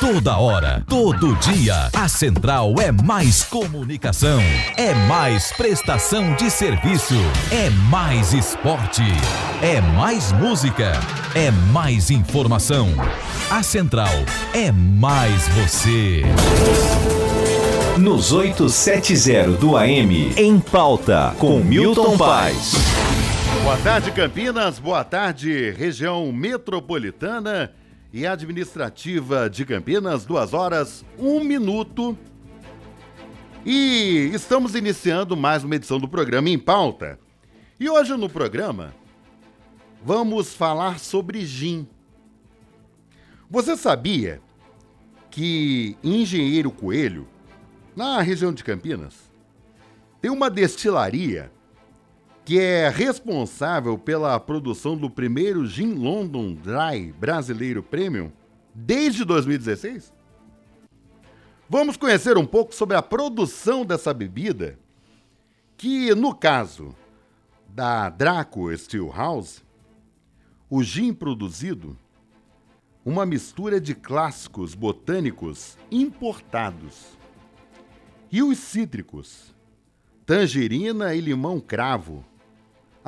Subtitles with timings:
[0.00, 4.40] Toda hora, todo dia, a Central é mais comunicação,
[4.76, 7.16] é mais prestação de serviço,
[7.50, 9.02] é mais esporte,
[9.60, 10.92] é mais música,
[11.34, 12.90] é mais informação.
[13.50, 14.12] A Central
[14.54, 16.22] é mais você.
[17.98, 22.74] Nos 870 do AM, em pauta, com Milton Paz.
[23.64, 24.78] Boa tarde, Campinas.
[24.78, 27.72] Boa tarde, região metropolitana
[28.12, 30.24] e administrativa de Campinas.
[30.24, 32.16] Duas horas, um minuto.
[33.64, 37.18] E estamos iniciando mais uma edição do programa Em Pauta.
[37.78, 38.94] E hoje no programa
[40.02, 41.86] vamos falar sobre gin.
[43.50, 44.40] Você sabia
[45.30, 47.28] que Engenheiro Coelho,
[47.94, 49.30] na região de Campinas,
[50.20, 51.50] tem uma destilaria
[52.48, 58.32] que é responsável pela produção do primeiro Gin London Dry brasileiro Premium
[58.74, 60.10] desde 2016?
[61.68, 64.78] Vamos conhecer um pouco sobre a produção dessa bebida,
[65.76, 66.96] que no caso
[67.68, 69.62] da Draco Steelhouse,
[70.70, 71.98] o gin produzido,
[73.04, 77.08] uma mistura de clássicos botânicos importados
[78.32, 79.54] e os cítricos,
[80.24, 82.24] tangerina e limão cravo,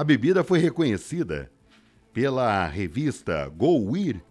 [0.01, 1.53] a bebida foi reconhecida
[2.11, 4.23] pela revista Go Weir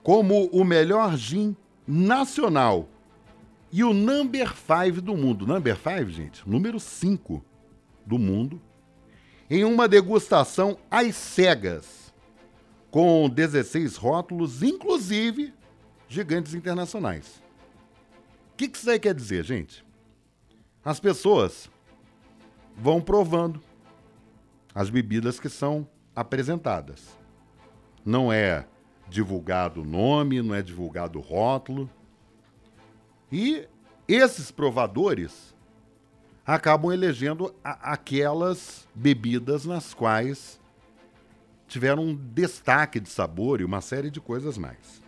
[0.00, 2.88] como o melhor gin nacional
[3.72, 5.44] e o number 5 do mundo.
[5.44, 7.44] Number 5, gente, número 5
[8.06, 8.62] do mundo,
[9.50, 12.14] em uma degustação às cegas,
[12.88, 15.52] com 16 rótulos, inclusive
[16.08, 17.42] gigantes internacionais.
[18.52, 19.84] O que, que isso aí quer dizer, gente?
[20.84, 21.68] As pessoas
[22.76, 23.60] vão provando
[24.76, 27.16] as bebidas que são apresentadas.
[28.04, 28.66] Não é
[29.08, 31.88] divulgado o nome, não é divulgado o rótulo.
[33.32, 33.66] E
[34.06, 35.54] esses provadores
[36.44, 40.60] acabam elegendo a, aquelas bebidas nas quais
[41.66, 45.02] tiveram um destaque de sabor e uma série de coisas mais.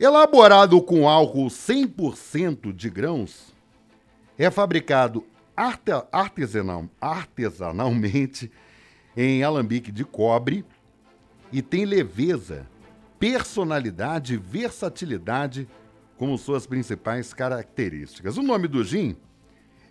[0.00, 3.52] Elaborado com álcool 100% de grãos,
[4.38, 5.26] é fabricado
[5.56, 8.50] artesanal, artesanalmente
[9.16, 10.64] em alambique de cobre
[11.52, 12.66] e tem leveza,
[13.18, 15.68] personalidade e versatilidade
[16.16, 18.36] como suas principais características.
[18.36, 19.16] O nome do gin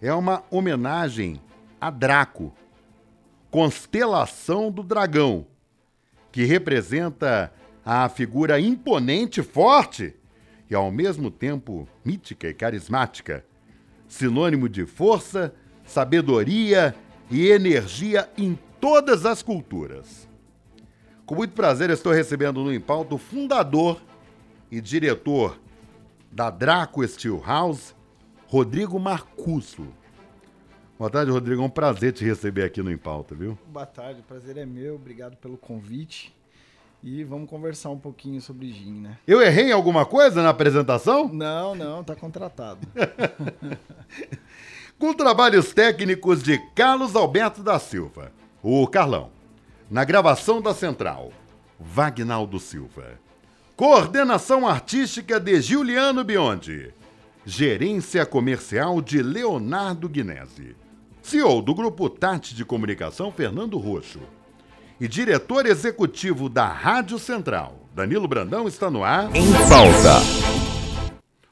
[0.02, 1.40] é uma homenagem
[1.80, 2.54] a Draco,
[3.50, 5.46] constelação do dragão,
[6.32, 7.54] que representa
[7.86, 10.16] a figura imponente, forte
[10.70, 13.46] e ao mesmo tempo mítica e carismática
[14.12, 15.54] sinônimo de força,
[15.86, 16.94] sabedoria
[17.30, 20.28] e energia em todas as culturas.
[21.26, 24.02] Com muito prazer, estou recebendo no Impalto o fundador
[24.70, 25.58] e diretor
[26.30, 27.96] da Draco Steel House,
[28.48, 29.88] Rodrigo Marcuso.
[31.00, 31.62] Boa tarde, Rodrigo.
[31.62, 33.58] É um prazer te receber aqui no Impalto, viu?
[33.68, 34.96] Boa tarde, o prazer é meu.
[34.96, 36.36] Obrigado pelo convite.
[37.04, 39.18] E vamos conversar um pouquinho sobre gin, né?
[39.26, 41.28] Eu errei em alguma coisa na apresentação?
[41.28, 42.88] Não, não, tá contratado.
[45.00, 48.32] Com trabalhos técnicos de Carlos Alberto da Silva,
[48.62, 49.32] o Carlão.
[49.90, 51.34] Na gravação da Central,
[51.80, 53.20] Vagnaldo Silva.
[53.76, 56.94] Coordenação artística de Giuliano Biondi.
[57.44, 60.76] Gerência comercial de Leonardo Guinese.
[61.24, 64.20] CEO do Grupo Tati de Comunicação, Fernando Roxo
[65.02, 69.36] e diretor executivo da Rádio Central, Danilo Brandão, está no ar.
[69.36, 70.20] Em pauta.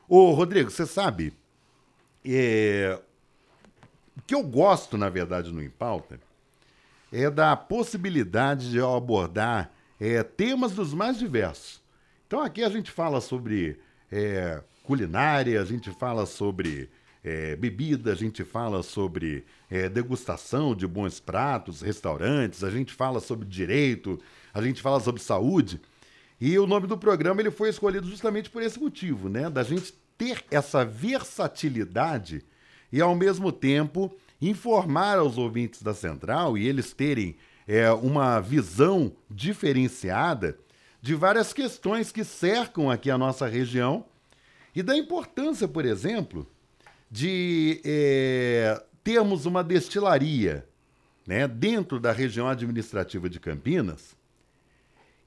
[0.08, 1.34] Ô, Rodrigo, você sabe,
[2.24, 3.00] é...
[4.16, 6.20] o que eu gosto, na verdade, no Em Pauta
[7.12, 11.82] é da possibilidade de eu abordar é, temas dos mais diversos.
[12.28, 13.80] Então, aqui a gente fala sobre
[14.12, 16.88] é, culinária, a gente fala sobre
[17.24, 23.20] é, bebida, a gente fala sobre é, degustação de bons pratos, restaurantes, a gente fala
[23.20, 24.20] sobre direito,
[24.54, 25.82] a gente fala sobre saúde.
[26.40, 29.50] E o nome do programa ele foi escolhido justamente por esse motivo, né?
[29.50, 32.44] Da gente ter essa versatilidade
[32.92, 37.36] e, ao mesmo tempo, informar aos ouvintes da Central e eles terem
[37.68, 40.58] é, uma visão diferenciada
[41.02, 44.06] de várias questões que cercam aqui a nossa região
[44.76, 46.48] e da importância, por exemplo,
[47.10, 50.68] de é, termos uma destilaria
[51.26, 54.16] né, dentro da região administrativa de Campinas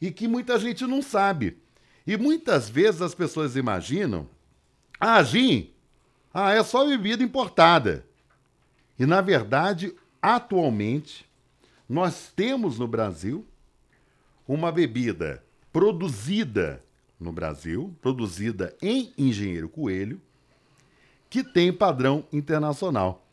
[0.01, 1.59] e que muita gente não sabe.
[2.07, 4.29] E muitas vezes as pessoas imaginam:
[4.99, 5.71] ah, gin,
[6.35, 8.05] ah, é só bebida importada.
[8.99, 11.25] E na verdade, atualmente,
[11.89, 13.47] nós temos no Brasil
[14.47, 15.43] uma bebida
[15.73, 16.83] produzida
[17.19, 20.21] no Brasil, produzida em Engenheiro Coelho,
[21.33, 23.27] que tem padrão internacional.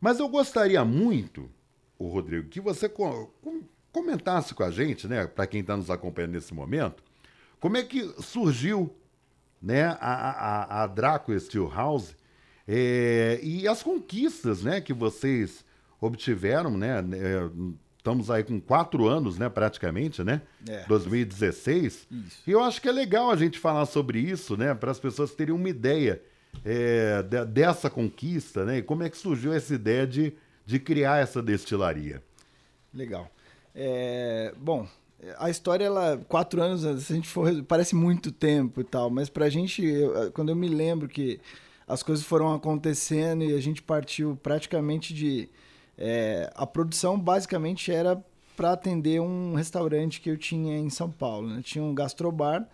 [0.00, 1.48] Mas eu gostaria muito,
[1.96, 3.32] o Rodrigo, que você co
[3.92, 7.04] comentasse com a gente, né, para quem está nos acompanhando nesse momento,
[7.60, 8.92] como é que surgiu
[9.62, 12.16] né, a, a, a Draco Steel House
[12.66, 15.64] é, e as conquistas né, que vocês
[16.00, 16.98] obtiveram, né?
[16.98, 17.48] É,
[17.96, 20.42] estamos aí com quatro anos, né, praticamente, né?
[20.68, 20.84] É.
[20.86, 22.08] 2016.
[22.10, 22.42] Isso.
[22.44, 25.32] E eu acho que é legal a gente falar sobre isso, né, para as pessoas
[25.32, 26.20] terem uma ideia
[26.64, 28.78] é, de, dessa conquista, né?
[28.78, 30.32] E como é que surgiu essa ideia de,
[30.64, 32.22] de criar essa destilaria?
[32.92, 33.30] Legal.
[33.74, 34.88] É, bom,
[35.38, 39.28] a história, ela, quatro anos, se a gente for, parece muito tempo e tal, mas
[39.28, 41.40] pra gente, eu, quando eu me lembro que
[41.86, 45.48] as coisas foram acontecendo e a gente partiu praticamente de.
[45.98, 48.22] É, a produção basicamente era
[48.56, 51.48] para atender um restaurante que eu tinha em São Paulo.
[51.48, 51.60] Né?
[51.62, 52.66] Tinha um gastrobar.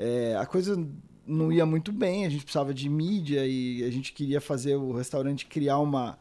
[0.00, 0.80] É, a coisa
[1.26, 4.92] não ia muito bem, a gente precisava de mídia e a gente queria fazer o
[4.92, 6.16] restaurante criar uma,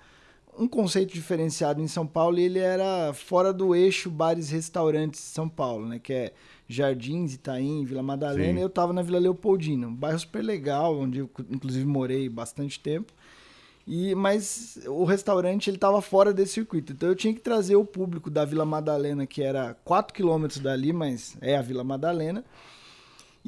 [0.57, 5.21] um conceito diferenciado em São Paulo e ele era fora do eixo bares e restaurantes
[5.21, 5.99] de São Paulo, né?
[5.99, 6.33] Que é
[6.67, 8.53] Jardins, Itaim, Vila Madalena.
[8.53, 8.59] Sim.
[8.59, 12.79] E eu estava na Vila Leopoldina, um bairro super legal, onde eu inclusive morei bastante
[12.79, 13.13] tempo.
[13.85, 17.85] E, mas o restaurante ele estava fora desse circuito, então eu tinha que trazer o
[17.85, 22.43] público da Vila Madalena, que era 4 quilômetros dali, mas é a Vila Madalena,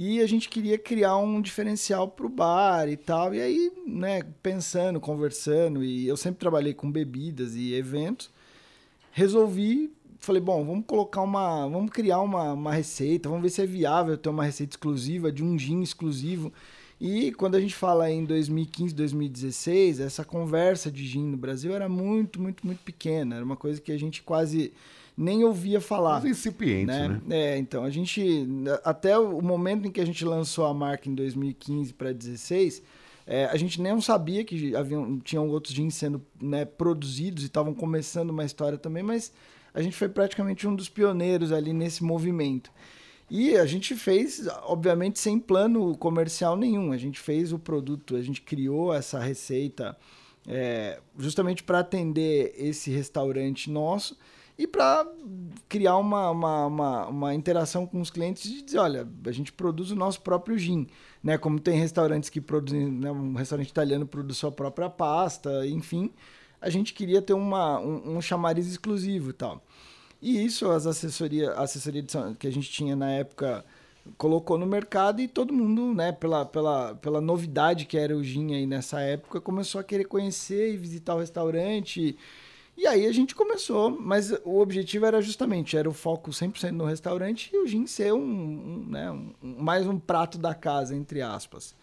[0.01, 3.35] e a gente queria criar um diferencial para o bar e tal.
[3.35, 8.29] E aí, né, pensando, conversando, e eu sempre trabalhei com bebidas e eventos,
[9.11, 13.65] resolvi, falei, bom, vamos colocar uma, vamos criar uma, uma receita, vamos ver se é
[13.65, 16.53] viável ter uma receita exclusiva, de um gin exclusivo.
[16.97, 21.89] E quando a gente fala em 2015, 2016, essa conversa de gin no Brasil era
[21.89, 23.35] muito, muito, muito pequena.
[23.35, 24.71] Era uma coisa que a gente quase
[25.19, 26.21] nem ouvia falar.
[26.21, 27.21] Mas incipiente, né?
[27.25, 27.37] né?
[27.37, 28.47] É, então, a gente,
[28.85, 32.81] até o momento em que a gente lançou a marca em 2015 para 2016,
[33.27, 37.73] é, a gente nem sabia que haviam, tinham outros jeans sendo né, produzidos e estavam
[37.73, 39.33] começando uma história também, mas
[39.73, 42.71] a gente foi praticamente um dos pioneiros ali nesse movimento.
[43.29, 46.93] E a gente fez, obviamente, sem plano comercial nenhum.
[46.93, 49.97] A gente fez o produto, a gente criou essa receita
[50.47, 54.17] é, justamente para atender esse restaurante nosso
[54.59, 55.07] e para
[55.69, 59.89] criar uma, uma, uma, uma, interação com os clientes e dizer, olha, a gente produz
[59.89, 60.85] o nosso próprio gin,
[61.23, 61.37] né?
[61.37, 63.09] Como tem restaurantes que produzem, né?
[63.09, 66.11] um restaurante italiano produz sua própria pasta, enfim,
[66.59, 69.63] a gente queria ter uma, um, um chamariz exclusivo e tal.
[70.21, 72.03] E isso as assessoria, a assessoria
[72.37, 73.63] que a gente tinha na época
[74.17, 78.53] colocou no mercado e todo mundo, né, pela, pela, pela novidade que era o gin
[78.53, 82.01] aí nessa época, começou a querer conhecer e visitar o restaurante.
[82.01, 82.17] E
[82.87, 87.49] aí a gente começou, mas o objetivo era justamente, era o foco 100% no restaurante
[87.53, 91.75] e o gin ser um, um né, um, mais um prato da casa, entre aspas.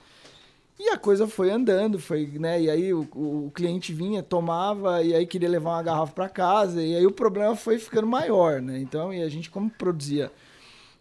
[0.78, 2.60] E a coisa foi andando, foi, né?
[2.60, 6.82] E aí o, o cliente vinha, tomava, e aí queria levar uma garrafa para casa,
[6.82, 8.78] e aí o problema foi ficando maior, né?
[8.78, 10.30] Então, e a gente como produzia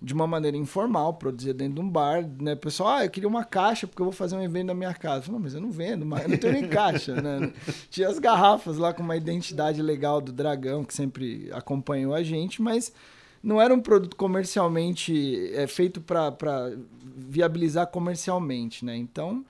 [0.05, 2.53] de uma maneira informal, produzia dentro de um bar, né?
[2.53, 5.17] pessoal, ah, eu queria uma caixa porque eu vou fazer um evento na minha casa.
[5.17, 7.51] Eu falei, não, mas eu não vendo, mas eu não tenho nem caixa, né?
[7.89, 12.61] Tinha as garrafas lá com uma identidade legal do Dragão, que sempre acompanhou a gente,
[12.61, 12.93] mas
[13.41, 16.71] não era um produto comercialmente é, feito para
[17.03, 18.95] viabilizar comercialmente, né?
[18.95, 19.43] Então,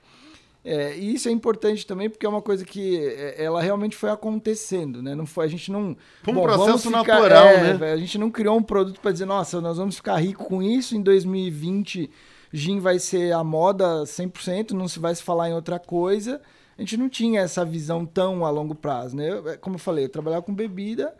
[0.68, 4.10] é, e isso é importante também porque é uma coisa que é, ela realmente foi
[4.10, 5.14] acontecendo, né?
[5.14, 5.96] Não foi, a gente não.
[6.24, 7.92] Foi um bom, processo ficar, natural, é, né?
[7.92, 10.96] A gente não criou um produto para dizer, nossa, nós vamos ficar rico com isso
[10.96, 12.10] em 2020.
[12.52, 16.40] Gin vai ser a moda 100%, não se vai se falar em outra coisa.
[16.76, 19.30] A gente não tinha essa visão tão a longo prazo, né?
[19.30, 21.14] Eu, é, como eu falei, eu trabalhava com bebida.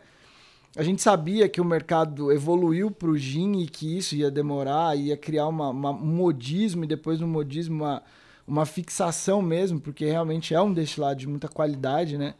[0.75, 4.97] A gente sabia que o mercado evoluiu para o gin e que isso ia demorar,
[4.97, 8.03] ia criar uma, uma, um modismo e depois um modismo uma
[8.47, 12.35] uma fixação mesmo, porque realmente é um destilado de muita qualidade, né?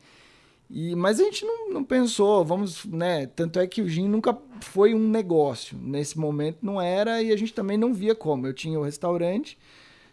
[0.70, 3.26] E, mas a gente não, não pensou, vamos, né?
[3.26, 5.78] Tanto é que o gin nunca foi um negócio.
[5.78, 8.48] Nesse momento não era e a gente também não via como.
[8.48, 9.58] Eu tinha o restaurante,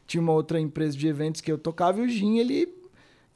[0.07, 2.73] tinha uma outra empresa de eventos que eu tocava e o gin ele.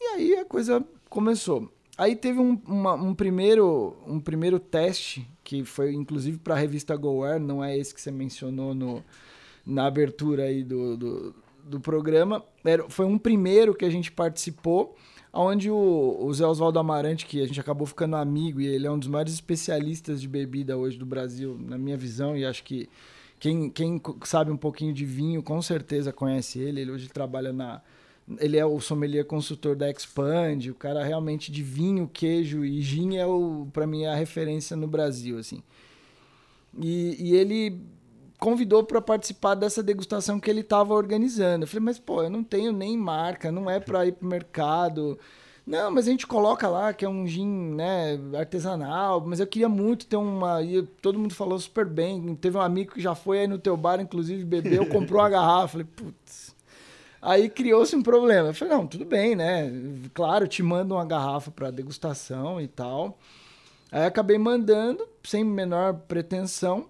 [0.01, 1.71] E aí a coisa começou.
[1.97, 6.95] Aí teve um, uma, um, primeiro, um primeiro teste, que foi inclusive para a revista
[6.97, 9.03] GoWare, não é esse que você mencionou no,
[9.67, 11.35] na abertura aí do, do
[11.69, 12.45] do programa.
[12.65, 14.97] Era, foi um primeiro que a gente participou,
[15.33, 18.91] onde o, o Zé Oswaldo Amarante, que a gente acabou ficando amigo, e ele é
[18.91, 22.89] um dos maiores especialistas de bebida hoje do Brasil, na minha visão, e acho que
[23.39, 26.81] quem, quem sabe um pouquinho de vinho, com certeza conhece ele.
[26.81, 27.81] Ele hoje trabalha na.
[28.41, 33.17] Ele é o sommelier consultor da Expand, o cara realmente de vinho, queijo e gin
[33.17, 33.25] é
[33.73, 35.63] para mim é a referência no Brasil assim.
[36.79, 37.81] E, e ele
[38.39, 41.65] convidou para participar dessa degustação que ele estava organizando.
[41.65, 45.19] Eu falei, mas pô, eu não tenho nem marca, não é para ir pro mercado.
[45.67, 49.69] Não, mas a gente coloca lá que é um gin, né, artesanal, mas eu queria
[49.69, 52.35] muito ter uma, e todo mundo falou super bem.
[52.37, 55.69] Teve um amigo que já foi aí no teu bar, inclusive bebeu, comprou uma garrafa,
[55.69, 56.57] falei, putz.
[57.21, 58.49] Aí criou-se um problema.
[58.49, 59.71] Eu falei, não, tudo bem, né?
[60.15, 63.19] Claro, te mando uma garrafa para degustação e tal.
[63.91, 66.87] Aí acabei mandando, sem menor pretensão.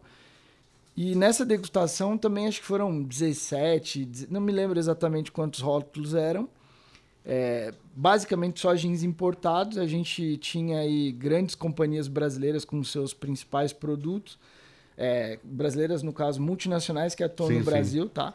[1.01, 6.49] E nessa degustação também acho que foram 17, não me lembro exatamente quantos rótulos eram.
[7.25, 9.79] É, basicamente só jeans importados.
[9.79, 14.41] A gente tinha aí grandes companhias brasileiras com seus principais produtos.
[14.97, 18.09] É, brasileiras, no caso, multinacionais que atuam sim, no Brasil, sim.
[18.09, 18.35] tá?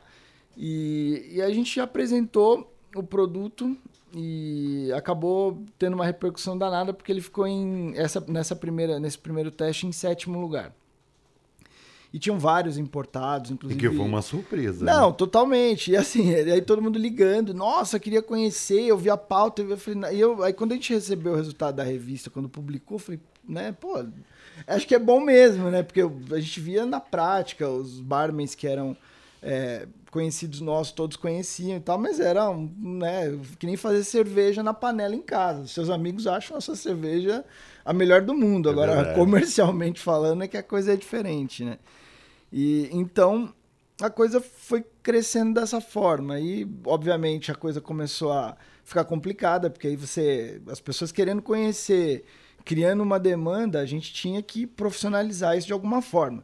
[0.55, 3.75] E, e a gente apresentou o produto
[4.15, 9.51] e acabou tendo uma repercussão danada porque ele ficou em essa, nessa primeira, nesse primeiro
[9.51, 10.73] teste em sétimo lugar.
[12.13, 13.83] E tinham vários importados, inclusive.
[13.83, 14.85] E que foi uma surpresa.
[14.85, 15.15] Não, né?
[15.17, 15.91] totalmente.
[15.91, 17.55] E assim, aí todo mundo ligando.
[17.55, 19.63] Nossa, queria conhecer, eu vi a pauta.
[19.63, 22.97] Eu falei, e eu, aí quando a gente recebeu o resultado da revista, quando publicou,
[22.97, 24.05] eu falei, né, pô,
[24.67, 25.81] acho que é bom mesmo, né?
[25.81, 28.95] Porque a gente via na prática os barmans que eram
[29.41, 34.71] é, conhecidos nossos, todos conheciam e tal, mas era, né, que nem fazer cerveja na
[34.73, 35.65] panela em casa.
[35.65, 37.43] Seus amigos acham a sua cerveja
[37.83, 38.69] a melhor do mundo.
[38.69, 39.19] É Agora, verdade.
[39.19, 41.79] comercialmente falando, é que a coisa é diferente, né?
[42.53, 43.51] E então
[43.99, 49.87] a coisa foi crescendo dessa forma e obviamente a coisa começou a ficar complicada porque
[49.87, 52.23] aí você as pessoas querendo conhecer,
[52.63, 56.43] criando uma demanda, a gente tinha que profissionalizar isso de alguma forma.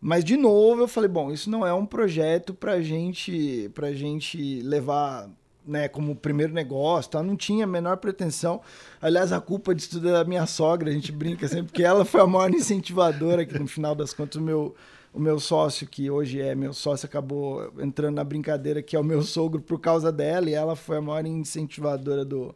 [0.00, 4.62] Mas de novo eu falei, bom, isso não é um projeto para gente para gente
[4.62, 5.28] levar
[5.66, 7.22] né, como primeiro negócio, tá?
[7.22, 8.60] não tinha a menor pretensão.
[9.00, 12.04] Aliás, a culpa disso tudo é da minha sogra, a gente brinca sempre, porque ela
[12.04, 14.74] foi a maior incentivadora, que no final das contas o meu,
[15.14, 19.04] o meu sócio, que hoje é meu sócio, acabou entrando na brincadeira, que é o
[19.04, 22.52] meu sogro, por causa dela, e ela foi a maior incentivadora do,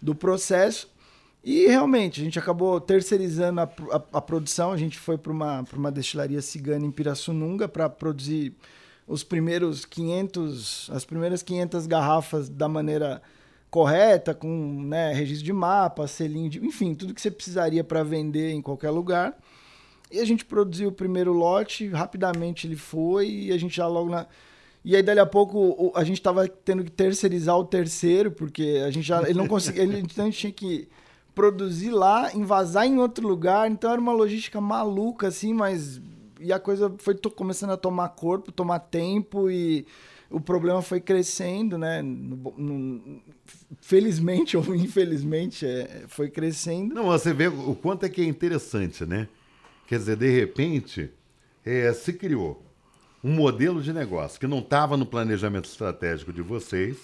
[0.00, 0.88] do processo.
[1.42, 5.64] E realmente, a gente acabou terceirizando a, a, a produção, a gente foi para uma,
[5.74, 8.54] uma destilaria cigana em Pirassununga para produzir
[9.06, 13.20] os primeiros 500, as primeiras 500 garrafas da maneira
[13.70, 18.52] correta, com né, registro de mapa, selinho, de, enfim, tudo que você precisaria para vender
[18.52, 19.36] em qualquer lugar.
[20.10, 24.10] E a gente produziu o primeiro lote, rapidamente ele foi, e a gente já logo
[24.10, 24.26] na.
[24.84, 28.90] E aí, dali a pouco, a gente tava tendo que terceirizar o terceiro, porque a
[28.90, 29.22] gente já.
[29.22, 29.82] Ele não conseguia.
[29.82, 30.88] Ele, então a gente tinha que
[31.34, 33.70] produzir lá, invasar em outro lugar.
[33.70, 36.00] Então era uma logística maluca, assim, mas.
[36.40, 39.84] E a coisa foi começando a tomar corpo, tomar tempo e
[40.30, 42.02] o problema foi crescendo, né?
[43.80, 46.94] Felizmente ou infelizmente, é, foi crescendo.
[46.94, 49.28] Não, você vê o quanto é que é interessante, né?
[49.88, 51.10] Quer dizer, de repente,
[51.64, 52.62] é, se criou
[53.24, 56.98] um modelo de negócio que não estava no planejamento estratégico de vocês,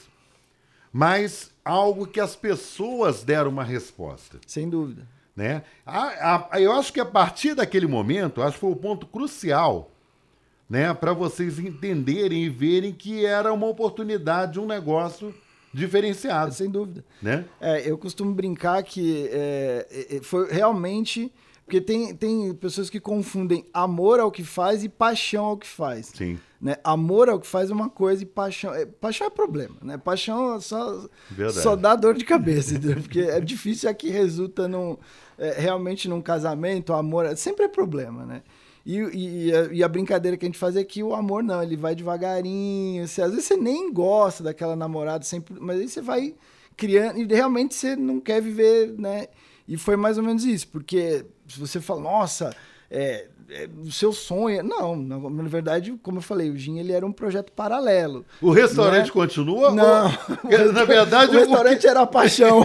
[0.93, 4.39] mas algo que as pessoas deram uma resposta.
[4.47, 5.09] Sem dúvida.
[5.35, 5.65] Né?
[5.85, 9.91] A, a, eu acho que a partir daquele momento, acho que foi o ponto crucial
[10.69, 15.35] né, para vocês entenderem e verem que era uma oportunidade, um negócio
[15.73, 16.53] diferenciado.
[16.53, 17.03] Sem dúvida.
[17.23, 17.47] Né?
[17.59, 21.33] É, eu costumo brincar que é, é foi realmente
[21.65, 26.13] porque tem, tem pessoas que confundem amor ao que faz e paixão ao que faz.
[26.15, 26.39] Sim.
[26.61, 26.77] Né?
[26.85, 28.75] Amor ao que faz é uma coisa e paixão.
[28.75, 29.97] É, paixão é problema, né?
[29.97, 31.09] Paixão só,
[31.53, 34.99] só dá dor de cabeça, porque é difícil aqui resulta num,
[35.39, 38.43] é, realmente num casamento, amor, é, sempre é problema, né?
[38.85, 41.43] E, e, e, a, e, a, brincadeira que a gente faz é que o amor
[41.43, 43.09] não, ele vai devagarinho.
[43.09, 46.35] Você, às vezes você nem gosta daquela namorada, sempre, mas aí você vai
[46.77, 49.29] criando e realmente você não quer viver, né?
[49.67, 52.55] E foi mais ou menos isso, porque se você fala, nossa,
[52.91, 54.63] é, é, o seu sonho.
[54.63, 58.25] Não, na, na, verdade, como eu falei, o Gin ele era um projeto paralelo.
[58.41, 59.13] O restaurante né?
[59.13, 59.71] continua?
[59.71, 60.07] Não.
[60.07, 62.65] Ou, na verdade, o restaurante era a paixão.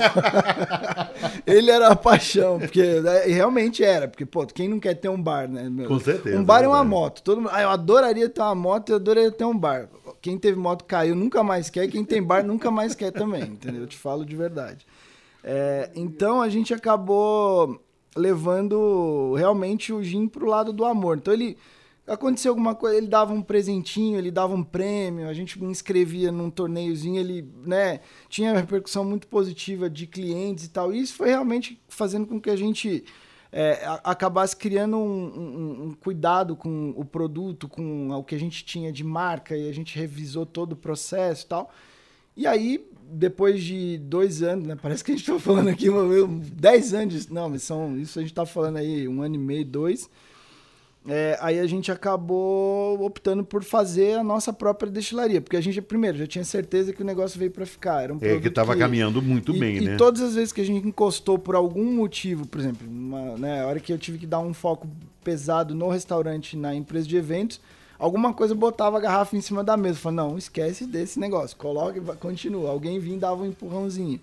[1.46, 5.22] ele era a paixão, porque né, realmente era, porque pô, quem não quer ter um
[5.22, 5.70] bar, né?
[5.70, 5.88] Meu?
[5.88, 6.38] Com certeza.
[6.38, 7.22] Um bar é uma moto.
[7.24, 9.89] Todo mundo, ah, eu adoraria ter uma moto, eu adoraria ter um bar.
[10.22, 13.82] Quem teve moto caiu, nunca mais quer, quem tem bar nunca mais quer também, entendeu?
[13.82, 14.86] Eu te falo de verdade.
[15.43, 17.81] É, então a gente acabou
[18.15, 21.17] levando realmente o Jim pro lado do amor.
[21.17, 21.58] Então ele
[22.05, 26.31] aconteceu alguma coisa, ele dava um presentinho, ele dava um prêmio, a gente me inscrevia
[26.31, 30.93] num torneiozinho, ele, né, tinha repercussão muito positiva de clientes e tal.
[30.93, 33.05] E isso foi realmente fazendo com que a gente
[33.51, 38.65] é, acabasse criando um, um, um, cuidado com o produto, com o que a gente
[38.65, 41.72] tinha de marca, e a gente revisou todo o processo e tal.
[42.36, 44.78] E aí depois de dois anos, né?
[44.82, 45.88] Parece que a gente está falando aqui
[46.54, 47.28] dez anos.
[47.28, 50.10] Não, mas são, isso a gente está falando aí um ano e meio, dois.
[51.08, 55.82] é, aí a gente acabou optando por fazer a nossa própria destilaria, porque a gente,
[55.82, 58.04] primeiro, já tinha certeza que o negócio veio para ficar.
[58.04, 59.94] Era um é, que estava caminhando muito e, bem, e né?
[59.96, 63.62] E todas as vezes que a gente encostou por algum motivo, por exemplo, uma, né,
[63.62, 64.88] a hora que eu tive que dar um foco
[65.24, 67.60] pesado no restaurante, na empresa de eventos,
[68.00, 70.00] alguma coisa botava a garrafa em cima da mesa.
[70.00, 72.72] Falei, não, esquece desse negócio, coloca e continua.
[72.72, 74.20] Alguém vinha e dava um empurrãozinho.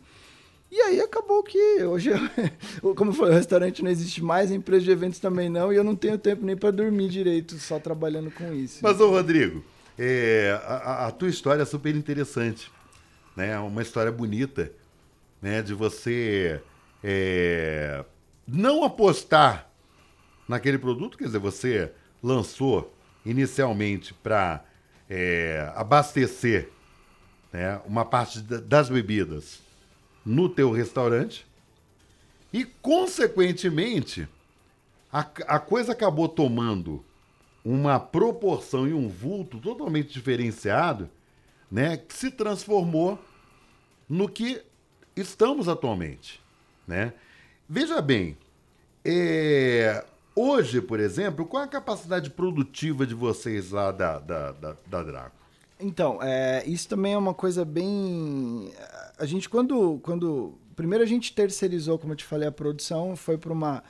[0.73, 2.11] E aí acabou que hoje,
[2.97, 5.85] como foi, o restaurante não existe mais, a empresa de eventos também não, e eu
[5.85, 8.80] não tenho tempo nem para dormir direito, só trabalhando com isso.
[8.83, 9.62] Mas, ô Rodrigo,
[9.97, 12.71] é, a, a, tua história é super interessante,
[13.37, 13.56] né?
[13.61, 14.73] Uma história bonita,
[15.40, 15.62] né?
[15.62, 16.61] De você
[17.02, 18.04] é,
[18.47, 19.71] não apostar
[20.49, 22.96] naquele produto, quer dizer, você lançou
[23.26, 24.64] inicialmente para
[25.11, 26.71] é, abastecer
[27.52, 29.61] né, uma parte das bebidas
[30.25, 31.47] no teu restaurante
[32.52, 34.28] e, consequentemente,
[35.12, 37.04] a, a coisa acabou tomando
[37.64, 41.11] uma proporção e um vulto totalmente diferenciado,
[41.71, 43.18] né, que se transformou
[44.09, 44.62] no que
[45.16, 46.40] estamos atualmente,
[46.87, 47.12] né?
[47.68, 48.38] Veja bem,
[49.04, 50.04] é,
[50.37, 55.02] hoje, por exemplo, qual é a capacidade produtiva de vocês lá da, da, da, da
[55.02, 55.47] Draco?
[55.81, 58.71] Então, é, isso também é uma coisa bem.
[59.19, 60.55] A gente, quando, quando.
[60.75, 63.83] Primeiro a gente terceirizou, como eu te falei, a produção, foi para uma,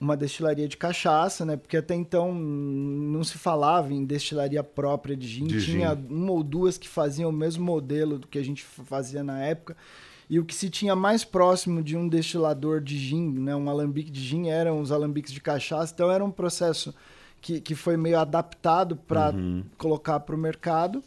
[0.00, 1.56] uma destilaria de cachaça, né?
[1.56, 5.46] Porque até então não se falava em destilaria própria de gin.
[5.46, 6.06] De Tinha gin.
[6.08, 9.76] uma ou duas que faziam o mesmo modelo do que a gente fazia na época.
[10.28, 13.54] E o que se tinha mais próximo de um destilador de gin, né?
[13.54, 15.92] Um alambique de gin, eram os alambiques de cachaça.
[15.94, 16.94] Então era um processo
[17.40, 19.64] que, que foi meio adaptado para Uhum.
[19.76, 21.02] colocar para o mercado.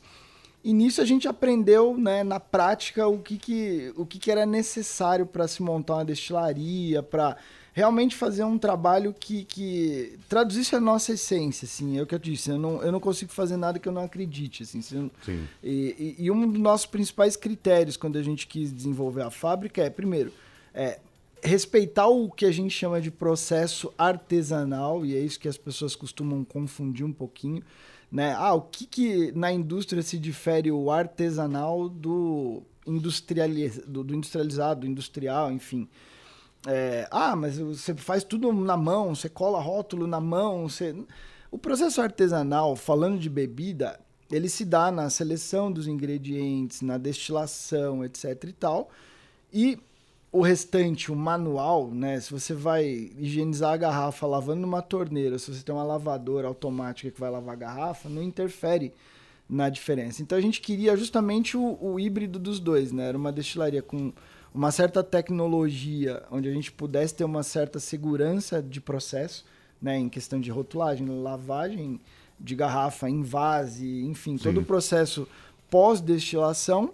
[0.63, 4.45] E nisso a gente aprendeu né, na prática o que, que, o que, que era
[4.45, 7.37] necessário para se montar uma destilaria, para
[7.77, 11.67] realmente fazer um trabalho que, que traduzisse a nossa essência.
[11.67, 13.91] Assim, é o que eu disse, eu não, eu não consigo fazer nada que eu
[13.93, 14.63] não acredite.
[14.63, 15.11] Assim, Sim.
[15.63, 19.79] e, e- e um dos nossos principais critérios quando a gente quis desenvolver a fábrica
[19.83, 20.33] é, primeiro,
[20.73, 20.99] é,
[21.43, 25.95] respeitar o que a gente chama de processo artesanal, e é isso que as pessoas
[25.95, 27.61] costumam confundir um pouquinho.
[28.11, 28.33] Né?
[28.35, 33.77] Ah, o que, que na indústria se difere o artesanal do, industrializ...
[33.85, 35.87] do, do industrializado, do industrial, enfim.
[36.65, 40.95] É, ah, mas você faz tudo na mão, você cola rótulo na mão, você...
[41.49, 48.03] O processo artesanal, falando de bebida, ele se dá na seleção dos ingredientes, na destilação,
[48.03, 48.89] etc e tal.
[49.53, 49.79] E
[50.31, 52.19] o restante, o manual, né?
[52.19, 57.09] Se você vai higienizar a garrafa lavando numa torneira, se você tem uma lavadora automática
[57.09, 58.93] que vai lavar a garrafa, não interfere
[59.49, 60.21] na diferença.
[60.21, 63.07] Então a gente queria justamente o, o híbrido dos dois, né?
[63.07, 64.11] Era uma destilaria com
[64.57, 69.45] uma certa tecnologia, onde a gente pudesse ter uma certa segurança de processo,
[69.79, 69.99] né?
[69.99, 72.01] Em questão de rotulagem, lavagem
[72.39, 75.27] de garrafa, envase, enfim, todo o processo
[75.69, 76.91] pós-destilação.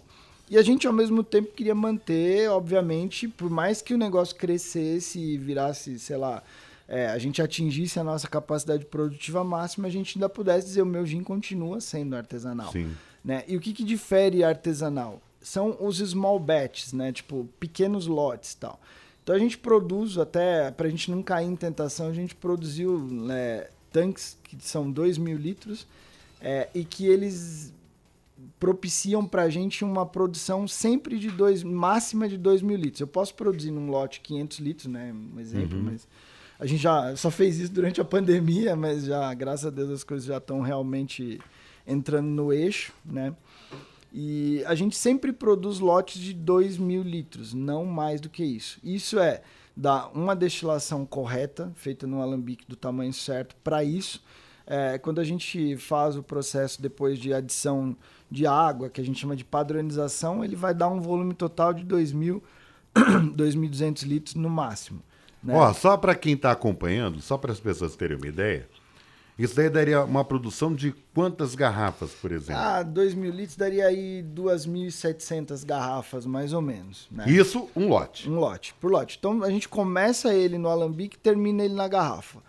[0.50, 5.18] E a gente, ao mesmo tempo, queria manter, obviamente, por mais que o negócio crescesse
[5.18, 6.44] e virasse, sei lá,
[6.86, 10.86] é, a gente atingisse a nossa capacidade produtiva máxima, a gente ainda pudesse dizer o
[10.86, 12.74] meu gin continua sendo artesanal.
[12.74, 12.92] Sim.
[13.24, 13.46] Né?
[13.48, 15.22] E o que, que difere artesanal?
[15.44, 17.12] São os small batches, né?
[17.12, 18.80] Tipo, pequenos lotes e tal.
[19.22, 23.68] Então a gente produz, até pra gente não cair em tentação, a gente produziu né,
[23.92, 25.88] tanques que são 2 mil litros
[26.42, 27.72] é, e que eles
[28.60, 33.00] propiciam pra gente uma produção sempre de dois, máxima de 2 mil litros.
[33.00, 35.14] Eu posso produzir num lote 500 litros, né?
[35.14, 36.08] Um exemplo, mas
[36.60, 40.04] a gente já só fez isso durante a pandemia, mas já, graças a Deus, as
[40.04, 41.40] coisas já estão realmente
[41.88, 43.34] entrando no eixo, né?
[44.14, 48.80] E a gente sempre produz lotes de 2 mil litros, não mais do que isso.
[48.84, 49.42] Isso é
[49.76, 54.24] dar uma destilação correta, feita no alambique do tamanho certo para isso.
[54.68, 57.98] É, quando a gente faz o processo depois de adição
[58.30, 61.84] de água, que a gente chama de padronização, ele vai dar um volume total de
[61.84, 62.40] 2.000,
[62.96, 65.02] 2.200 litros no máximo.
[65.44, 65.56] Né?
[65.56, 68.70] Ó, só para quem está acompanhando, só para as pessoas terem uma ideia,
[69.38, 72.62] isso daí daria uma produção de quantas garrafas, por exemplo?
[72.62, 77.08] Ah, 2 mil litros daria aí 2.700 garrafas, mais ou menos.
[77.12, 77.26] Né?
[77.28, 78.30] Isso, um lote.
[78.30, 79.18] Um lote, por lote.
[79.18, 82.40] Então a gente começa ele no alambique e termina ele na garrafa.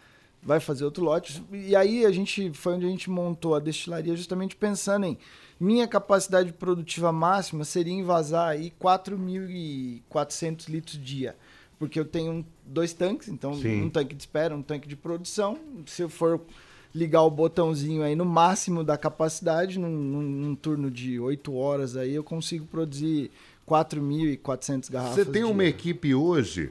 [0.43, 1.43] Vai fazer outro lote.
[1.51, 5.19] E aí a gente foi onde a gente montou a destilaria justamente pensando em
[5.59, 11.37] minha capacidade produtiva máxima seria envasar aí 4.400 litros dia.
[11.79, 13.85] Porque eu tenho dois tanques, então Sim.
[13.85, 15.59] um tanque de espera, um tanque de produção.
[15.87, 16.41] Se eu for
[16.95, 21.97] ligar o botãozinho aí no máximo da capacidade, num, num- num turno de 8 horas
[21.97, 23.31] aí, eu consigo produzir
[23.67, 25.15] 4.400 garrafas.
[25.17, 26.71] Você tem uma equipe hoje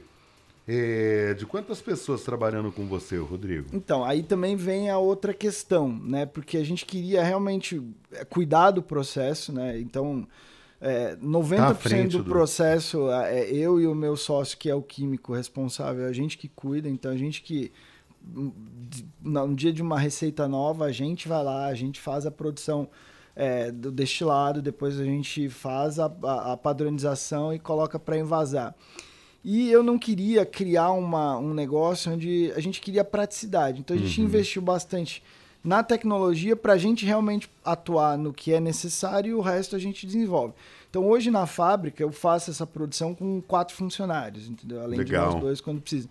[0.66, 3.66] É, de quantas pessoas trabalhando com você, Rodrigo?
[3.74, 6.24] Então, aí também vem a outra questão, né?
[6.24, 9.78] Porque a gente queria realmente é, cuidar do processo, né?
[9.78, 10.26] Então,
[10.80, 14.80] é, 90% tá do, do processo é eu e o meu sócio, que é o
[14.80, 17.70] químico responsável, a gente que cuida, então a gente que
[19.22, 22.88] no dia de uma receita nova, a gente vai lá, a gente faz a produção
[23.36, 28.74] é, do destilado, depois a gente faz a, a, a padronização e coloca para envasar.
[29.44, 33.80] E eu não queria criar uma, um negócio onde a gente queria praticidade.
[33.80, 34.26] Então a gente uhum.
[34.26, 35.22] investiu bastante
[35.62, 39.78] na tecnologia para a gente realmente atuar no que é necessário e o resto a
[39.78, 40.54] gente desenvolve.
[40.88, 44.82] Então hoje na fábrica eu faço essa produção com quatro funcionários, entendeu?
[44.82, 45.28] Além Legal.
[45.28, 46.08] de nós dois quando precisa.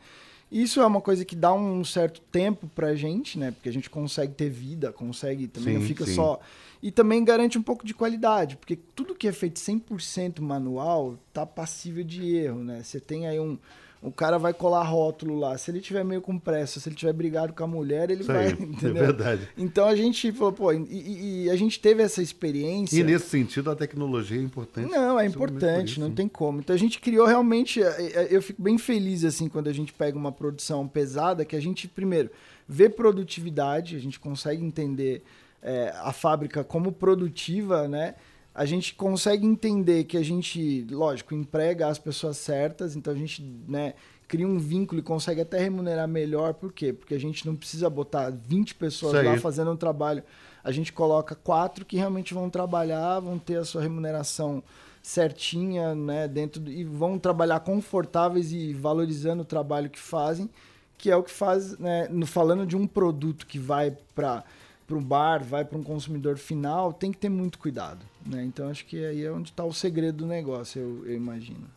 [0.53, 3.49] Isso é uma coisa que dá um certo tempo pra gente, né?
[3.49, 6.13] Porque a gente consegue ter vida, consegue, também sim, não fica sim.
[6.13, 6.39] só.
[6.79, 11.43] E também garante um pouco de qualidade, porque tudo que é feito 100% manual tá
[11.43, 12.83] passível de erro, né?
[12.83, 13.57] Você tem aí um,
[14.03, 15.57] o cara vai colar rótulo lá.
[15.57, 18.31] Se ele tiver meio com pressa, se ele tiver brigado com a mulher, ele Isso
[18.31, 18.47] vai.
[18.47, 19.03] Aí, é entendeu?
[19.03, 19.49] É verdade.
[19.57, 22.99] Então a gente falou, pô, e, e, a gente teve essa experiência.
[22.99, 24.91] E nesse sentido a tecnologia é importante.
[24.91, 26.59] Não, é importante, não tem como.
[26.59, 27.81] Então a gente criou realmente.
[27.81, 31.55] É, é, eu fico bem feliz assim quando a gente pega uma produção pesada, que
[31.55, 32.29] a gente, primeiro,
[32.67, 35.23] vê produtividade, a gente consegue entender
[35.61, 38.15] é, a fábrica como produtiva, né?
[38.55, 43.41] A gente consegue entender que a gente, lógico, emprega as pessoas certas, então a gente
[43.67, 43.95] né,
[44.27, 46.53] cria um vínculo e consegue até remunerar melhor.
[46.53, 46.93] Por quê?
[46.93, 50.23] Porque a gente não precisa botar 20 pessoas lá fazendo um trabalho.
[50.63, 54.63] A gente coloca quatro que realmente vão trabalhar, vão ter a sua remuneração
[55.01, 60.49] certinha, né, dentro do, e vão trabalhar confortáveis e valorizando o trabalho que fazem,
[60.97, 64.45] que é o que faz, né, no, falando de um produto que vai para
[64.85, 68.05] para um bar, vai para um consumidor final, tem que ter muito cuidado.
[68.25, 68.43] Né?
[68.43, 71.69] Então acho que aí é onde está o segredo do negócio, eu, eu imagino.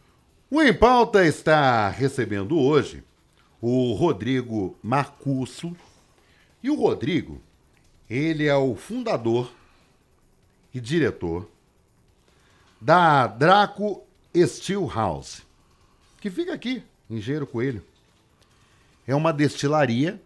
[0.51, 3.03] O Em Pauta está recebendo hoje
[3.61, 5.77] o Rodrigo Marcusso.
[6.63, 7.41] E o Rodrigo,
[8.09, 9.51] ele é o fundador
[10.73, 11.49] e diretor
[12.81, 14.03] da Draco
[14.37, 15.43] Steel House,
[16.21, 17.83] que fica aqui, em Gero Coelho.
[19.07, 20.21] É uma destilaria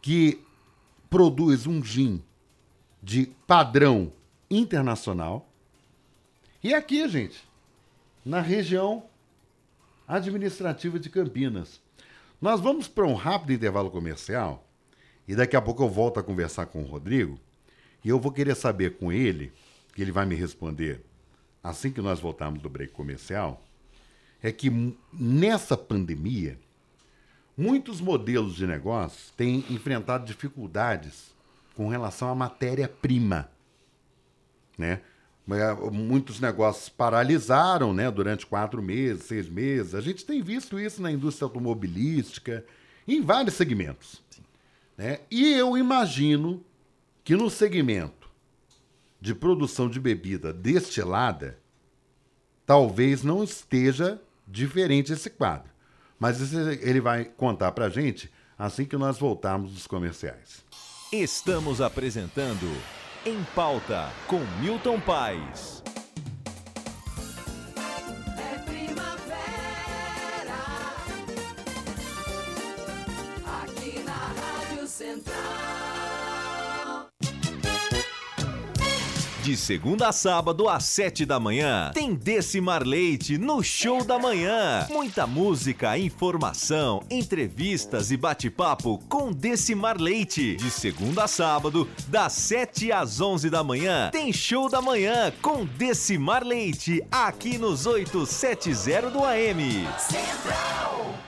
[0.00, 0.42] que
[1.12, 2.22] produz um gin
[3.02, 4.10] de padrão
[4.50, 5.46] internacional.
[6.64, 7.46] E aqui, gente,
[8.24, 9.04] na região
[10.08, 11.82] administrativa de Campinas.
[12.40, 14.66] Nós vamos para um rápido intervalo comercial
[15.28, 17.38] e daqui a pouco eu volto a conversar com o Rodrigo
[18.02, 19.52] e eu vou querer saber com ele,
[19.94, 21.04] que ele vai me responder
[21.62, 23.62] assim que nós voltarmos do break comercial,
[24.42, 26.58] é que nessa pandemia
[27.56, 31.34] Muitos modelos de negócio têm enfrentado dificuldades
[31.74, 33.50] com relação à matéria-prima.
[34.76, 35.00] Né?
[35.92, 39.94] Muitos negócios paralisaram né, durante quatro meses, seis meses.
[39.94, 42.64] A gente tem visto isso na indústria automobilística,
[43.06, 44.22] em vários segmentos.
[44.96, 45.20] Né?
[45.30, 46.64] E eu imagino
[47.24, 48.30] que no segmento
[49.20, 51.58] de produção de bebida destilada,
[52.66, 55.71] talvez não esteja diferente esse quadro.
[56.22, 60.64] Mas ele vai contar para gente assim que nós voltarmos dos comerciais.
[61.12, 62.72] Estamos apresentando
[63.26, 65.81] Em Pauta com Milton Paes.
[79.52, 84.86] De segunda a sábado, às sete da manhã, tem Decimar Leite no Show da Manhã.
[84.88, 90.56] Muita música, informação, entrevistas e bate-papo com Decimar Leite.
[90.56, 95.66] De segunda a sábado, das sete às onze da manhã, tem Show da Manhã com
[95.66, 99.86] Decimar Leite, aqui nos 870 do AM.
[99.98, 101.21] Central.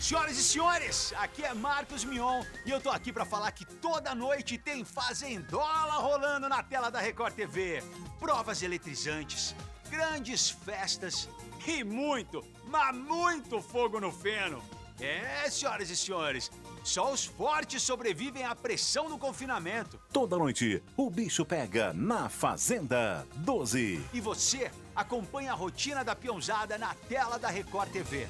[0.00, 4.14] Senhoras e senhores, aqui é Marcos Mion e eu tô aqui para falar que toda
[4.14, 7.82] noite tem Fazendola rolando na tela da Record TV.
[8.18, 9.54] Provas eletrizantes,
[9.90, 11.28] grandes festas
[11.66, 14.62] e muito, mas muito fogo no feno.
[14.98, 16.50] É, senhoras e senhores,
[16.82, 20.00] só os fortes sobrevivem à pressão do confinamento.
[20.10, 24.02] Toda noite, o bicho pega na Fazenda 12.
[24.14, 28.26] E você acompanha a rotina da peãozada na tela da Record TV.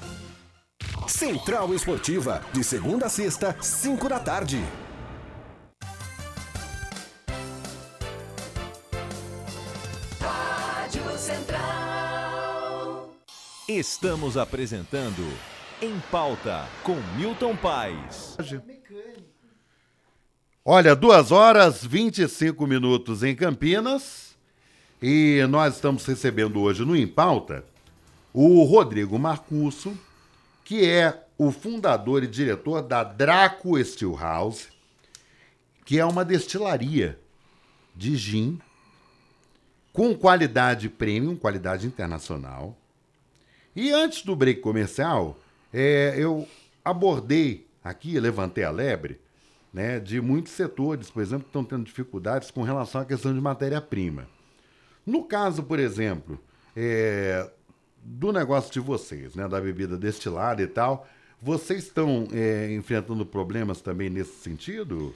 [1.07, 4.63] Central Esportiva, de segunda a sexta, 5 da tarde.
[10.19, 13.09] Rádio Central.
[13.67, 15.27] Estamos apresentando
[15.81, 18.37] Em Pauta com Milton Paes.
[20.63, 24.35] Olha, 2 horas 25 minutos em Campinas
[25.01, 27.65] e nós estamos recebendo hoje no Em Pauta
[28.33, 29.97] o Rodrigo Marcusso,
[30.71, 34.69] que é o fundador e diretor da Draco Steelhouse,
[35.83, 37.19] que é uma destilaria
[37.93, 38.57] de gin
[39.91, 42.77] com qualidade premium, qualidade internacional.
[43.75, 45.37] E antes do break comercial,
[45.73, 46.47] é, eu
[46.85, 49.19] abordei aqui, levantei a lebre,
[49.73, 53.41] né, de muitos setores, por exemplo, que estão tendo dificuldades com relação à questão de
[53.41, 54.25] matéria-prima.
[55.05, 56.39] No caso, por exemplo,
[56.73, 57.51] é,
[58.03, 61.07] do negócio de vocês, né, da bebida destilada e tal,
[61.41, 65.13] vocês estão é, enfrentando problemas também nesse sentido?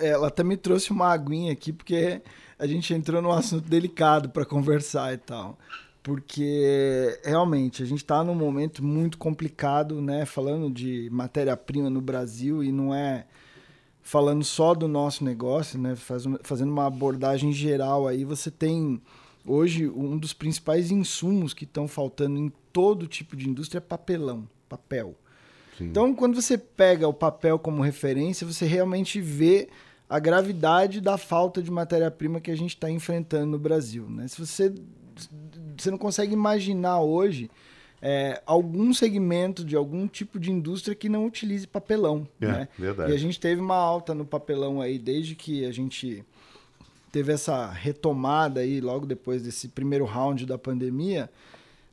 [0.00, 2.22] Ela até me trouxe uma aguinha aqui, porque
[2.58, 5.58] a gente entrou num assunto delicado para conversar e tal.
[6.02, 10.24] Porque realmente a gente está num momento muito complicado, né?
[10.24, 13.26] Falando de matéria-prima no Brasil e não é
[14.02, 15.94] falando só do nosso negócio, né?
[15.94, 19.02] Faz, fazendo uma abordagem geral aí, você tem
[19.48, 24.48] hoje um dos principais insumos que estão faltando em todo tipo de indústria é papelão,
[24.68, 25.14] papel.
[25.76, 25.86] Sim.
[25.86, 29.68] Então, quando você pega o papel como referência, você realmente vê
[30.08, 34.08] a gravidade da falta de matéria-prima que a gente está enfrentando no Brasil.
[34.08, 34.26] Né?
[34.26, 34.72] Se você,
[35.76, 37.50] você não consegue imaginar hoje
[38.00, 42.26] é, algum segmento de algum tipo de indústria que não utilize papelão.
[42.40, 42.68] É, né?
[42.78, 43.12] verdade.
[43.12, 46.24] E a gente teve uma alta no papelão aí desde que a gente
[47.10, 51.30] teve essa retomada aí logo depois desse primeiro round da pandemia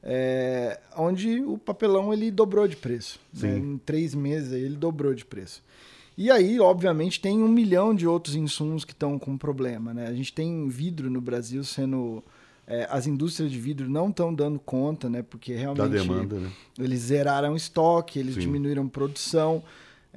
[0.06, 3.19] é, onde o papelão ele dobrou de preço.
[3.34, 3.58] Né?
[3.58, 5.63] Em três meses ele dobrou de preço.
[6.15, 9.93] E aí, obviamente, tem um milhão de outros insumos que estão com problema.
[9.93, 10.08] Né?
[10.08, 12.23] A gente tem vidro no Brasil sendo.
[12.67, 15.21] É, as indústrias de vidro não estão dando conta, né?
[15.21, 16.51] Porque realmente demanda, né?
[16.80, 18.39] eles zeraram estoque, eles Sim.
[18.39, 19.62] diminuíram produção.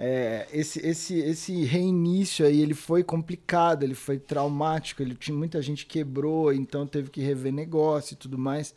[0.01, 5.61] É, esse, esse, esse reinício aí ele foi complicado, ele foi traumático, ele tinha muita
[5.61, 8.73] gente quebrou, então teve que rever negócio e tudo mais.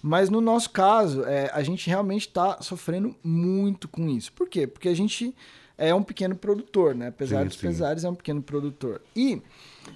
[0.00, 4.32] Mas no nosso caso, é, a gente realmente está sofrendo muito com isso.
[4.32, 4.64] Por quê?
[4.64, 5.34] Porque a gente
[5.76, 7.08] é um pequeno produtor, né?
[7.08, 7.66] Apesar sim, dos sim.
[7.66, 9.02] pesares, é um pequeno produtor.
[9.16, 9.42] E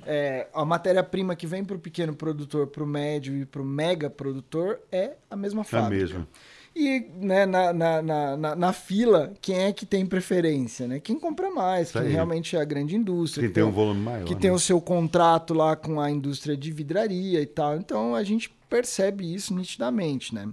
[0.04, 3.64] é, a matéria-prima que vem para o pequeno produtor, para o médio e para o
[3.64, 5.94] mega produtor é a mesma fábrica.
[5.94, 6.28] É a mesma.
[6.76, 10.88] E né, na, na, na, na, fila, quem é que tem preferência?
[10.88, 10.98] Né?
[10.98, 13.42] Quem compra mais, quem realmente é a grande indústria.
[13.42, 14.24] Quem que tem um volume maior.
[14.24, 14.40] Que né?
[14.40, 17.76] tem o seu contrato lá com a indústria de vidraria e tal.
[17.76, 20.48] Então a gente percebe isso nitidamente, né?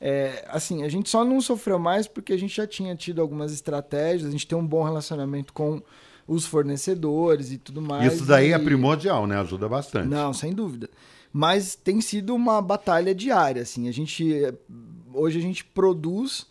[0.00, 3.52] É, assim, a gente só não sofreu mais porque a gente já tinha tido algumas
[3.52, 5.82] estratégias, a gente tem um bom relacionamento com
[6.26, 8.12] os fornecedores e tudo mais.
[8.12, 8.52] Isso daí é e...
[8.52, 9.38] é primordial, né?
[9.40, 10.08] Ajuda bastante.
[10.08, 10.88] Não, sem dúvida.
[11.32, 13.88] Mas tem sido uma batalha diária, assim.
[13.88, 14.34] A gente
[15.14, 16.46] hoje a gente produz,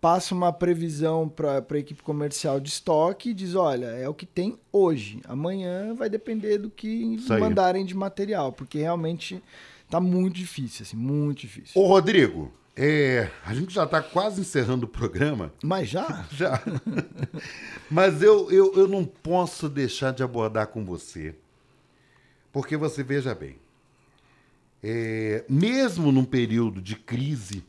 [0.00, 4.26] passa uma previsão para a equipe comercial de estoque e diz, olha, é o que
[4.26, 5.20] tem hoje.
[5.28, 9.42] Amanhã vai depender do que mandarem de material, porque realmente
[9.90, 11.82] Tá muito difícil, assim, muito difícil.
[11.82, 15.52] Ô, Rodrigo, é, a gente já está quase encerrando o programa.
[15.64, 16.24] Mas já?
[16.30, 16.62] Já.
[17.90, 21.34] Mas eu, eu, eu não posso deixar de abordar com você.
[22.52, 23.56] Porque você veja bem,
[24.82, 27.64] é, mesmo num período de crise,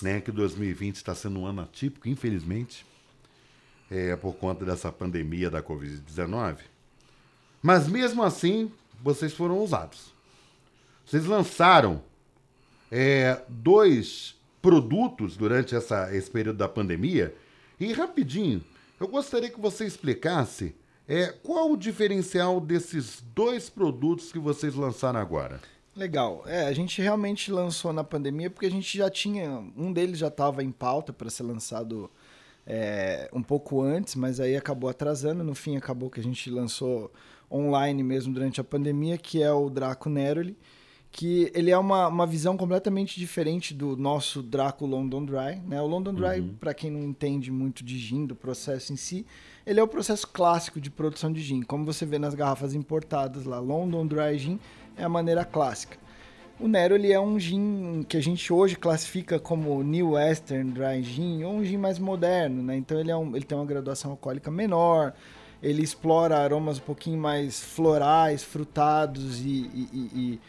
[0.00, 2.84] né, que 2020 está sendo um ano atípico, infelizmente,
[3.90, 6.58] é, por conta dessa pandemia da Covid-19,
[7.62, 10.12] mas mesmo assim, vocês foram ousados.
[11.06, 12.02] Vocês lançaram
[12.90, 17.34] é, dois produtos durante essa, esse período da pandemia.
[17.78, 18.64] E rapidinho,
[18.98, 20.74] eu gostaria que você explicasse
[21.06, 25.60] é, qual o diferencial desses dois produtos que vocês lançaram agora.
[25.94, 26.42] Legal.
[26.46, 29.62] É, a gente realmente lançou na pandemia porque a gente já tinha.
[29.76, 32.10] Um deles já estava em pauta para ser lançado
[32.66, 35.44] é, um pouco antes, mas aí acabou atrasando.
[35.44, 37.12] No fim, acabou que a gente lançou
[37.50, 40.56] online mesmo durante a pandemia, que é o Draco Neroli
[41.12, 45.60] que ele é uma, uma visão completamente diferente do nosso Draco London Dry.
[45.66, 45.80] Né?
[45.80, 46.54] O London Dry, uhum.
[46.58, 49.26] para quem não entende muito de gin, do processo em si,
[49.66, 53.44] ele é o processo clássico de produção de gin, como você vê nas garrafas importadas
[53.44, 53.60] lá.
[53.60, 54.58] London Dry Gin
[54.96, 55.96] é a maneira clássica.
[56.60, 61.02] O Nero ele é um gin que a gente hoje classifica como New Western Dry
[61.02, 62.76] Gin ou um gin mais moderno, né?
[62.76, 65.12] Então ele, é um, ele tem uma graduação alcoólica menor,
[65.62, 70.40] ele explora aromas um pouquinho mais florais, frutados e, e, e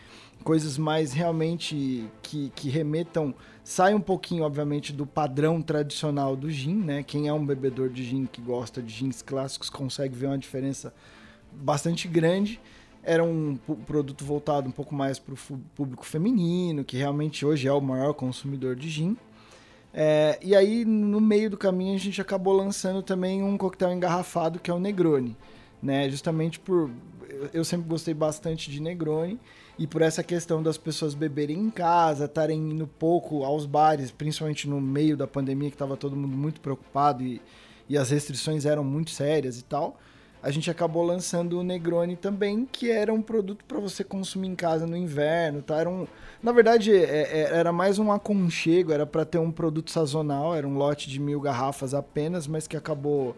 [0.43, 6.75] coisas mais realmente que, que remetam, sai um pouquinho, obviamente, do padrão tradicional do gin,
[6.75, 7.01] né?
[7.01, 10.93] Quem é um bebedor de gin que gosta de gins clássicos consegue ver uma diferença
[11.51, 12.60] bastante grande.
[13.03, 15.37] Era um produto voltado um pouco mais para o
[15.75, 19.17] público feminino, que realmente hoje é o maior consumidor de gin.
[19.93, 24.59] É, e aí, no meio do caminho, a gente acabou lançando também um coquetel engarrafado,
[24.59, 25.35] que é o Negroni.
[25.81, 26.09] Né?
[26.09, 26.89] Justamente por
[27.53, 29.39] eu sempre gostei bastante de Negroni.
[29.77, 34.69] E por essa questão das pessoas beberem em casa, estarem indo pouco aos bares, principalmente
[34.69, 37.41] no meio da pandemia, que estava todo mundo muito preocupado e,
[37.89, 39.97] e as restrições eram muito sérias e tal,
[40.43, 44.56] a gente acabou lançando o Negroni também, que era um produto para você consumir em
[44.56, 45.77] casa no inverno, tá?
[45.77, 46.06] Era um,
[46.43, 50.67] na verdade, é, é, era mais um aconchego, era para ter um produto sazonal, era
[50.67, 53.34] um lote de mil garrafas apenas, mas que acabou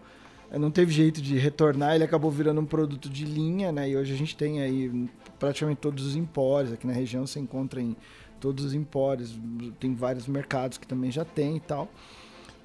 [0.50, 3.88] é, não teve jeito de retornar, ele acabou virando um produto de linha, né?
[3.88, 7.80] E hoje a gente tem aí praticamente todos os empórios, aqui na região você encontra
[7.80, 7.96] em
[8.40, 9.38] todos os empórios,
[9.78, 11.88] tem vários mercados que também já tem e tal.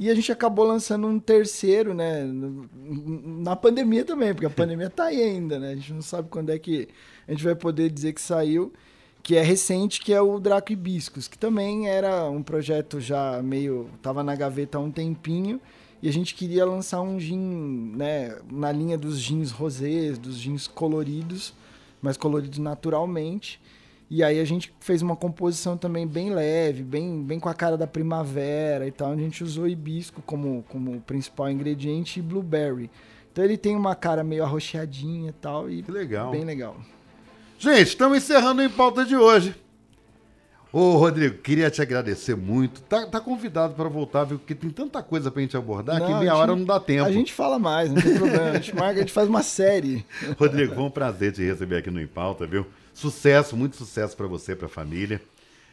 [0.02, 2.24] E a gente acabou lançando um terceiro, né?
[2.26, 5.74] Na pandemia também, porque a pandemia tá aí ainda, né?
[5.74, 6.88] A gente não sabe quando é que
[7.28, 8.74] a gente vai poder dizer que saiu,
[9.22, 13.92] que é recente, que é o Draco Hibiscos, que também era um projeto já meio.
[14.02, 15.62] tava na gaveta há um tempinho.
[16.02, 20.66] E a gente queria lançar um gin, né, na linha dos gins rosés, dos gins
[20.66, 21.54] coloridos,
[22.02, 23.62] mas coloridos naturalmente.
[24.14, 27.78] E aí a gente fez uma composição também bem leve, bem, bem com a cara
[27.78, 29.14] da primavera e tal.
[29.14, 32.92] A gente usou hibisco como, como principal ingrediente e blueberry.
[33.32, 35.70] Então ele tem uma cara meio arroxeadinha e tal.
[35.70, 36.30] E que legal.
[36.30, 36.76] Bem legal.
[37.58, 39.56] Gente, estamos encerrando o Em Pauta de hoje.
[40.74, 42.82] Ô, Rodrigo, queria te agradecer muito.
[42.82, 44.38] Tá, tá convidado para voltar, viu?
[44.40, 47.06] Porque tem tanta coisa pra gente abordar Não, que meia gente- hora não dá tempo.
[47.06, 48.50] A gente fala mais, não tem problema.
[48.50, 50.06] A gente marca, a gente faz uma série.
[50.38, 52.66] Rodrigo, foi um prazer te receber aqui no Em Pauta, viu?
[52.94, 55.22] Sucesso, muito sucesso para você, para a família.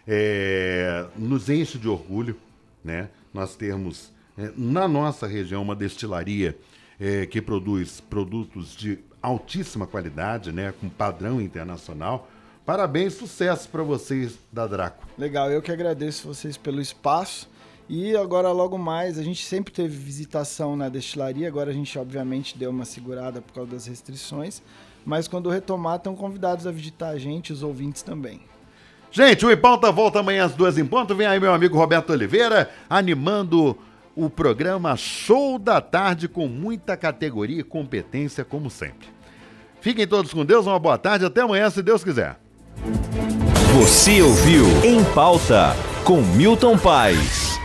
[0.07, 2.37] É, nos enche de orgulho,
[2.83, 3.09] né?
[3.33, 6.57] Nós termos é, na nossa região uma destilaria
[6.99, 10.73] é, que produz produtos de altíssima qualidade, né?
[10.81, 12.29] Com padrão internacional.
[12.65, 15.07] Parabéns, sucesso para vocês da Draco.
[15.17, 17.49] Legal, eu que agradeço vocês pelo espaço.
[17.89, 22.59] E agora, logo mais, a gente sempre teve visitação na destilaria, agora a gente, obviamente,
[22.59, 24.61] deu uma segurada por causa das restrições.
[25.09, 28.43] Mas quando retomar, estão convidados a visitar a gente, os ouvintes também.
[29.11, 31.15] Gente, o Em Pauta volta amanhã às duas em ponto.
[31.15, 33.75] Vem aí meu amigo Roberto Oliveira animando
[34.15, 39.09] o programa Show da Tarde com muita categoria e competência, como sempre.
[39.81, 42.39] Fiquem todos com Deus, uma boa tarde, até amanhã, se Deus quiser.
[43.81, 47.59] Você ouviu Em Pauta com Milton Paes.